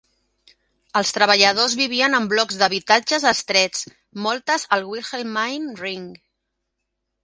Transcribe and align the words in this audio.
Els 1.01 1.11
treballadors 1.17 1.75
vivien 1.81 2.17
en 2.21 2.31
blocs 2.33 2.59
d'habitatges 2.63 3.29
estrets, 3.35 3.87
moltes 4.27 4.69
al 4.79 4.91
Wilhelmine 4.93 5.81
Ring. 5.87 6.15